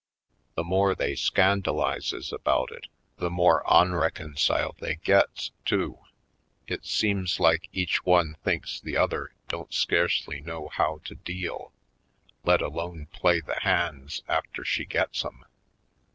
The 0.55 0.63
more 0.63 0.95
they 0.95 1.13
scandalizes 1.13 2.33
about 2.33 2.71
it 2.71 2.87
the 3.17 3.29
more 3.29 3.61
onreconciled 3.71 4.15
Country 4.15 4.37
Side 4.39 4.65
111 4.65 4.77
they 4.79 4.95
gets, 4.95 5.51
too. 5.63 5.99
It 6.65 6.83
seems 6.87 7.39
like 7.39 7.69
each 7.71 8.03
one 8.03 8.35
thinks 8.43 8.79
the 8.79 8.97
other 8.97 9.35
don't 9.47 9.71
scarcely 9.71 10.41
know 10.41 10.69
how 10.69 11.01
to 11.03 11.13
deal, 11.13 11.71
let 12.43 12.63
alone 12.63 13.09
play 13.11 13.41
the 13.41 13.59
hands 13.59 14.23
after 14.27 14.65
she 14.65 14.85
gets 14.85 15.23
'em. 15.23 15.45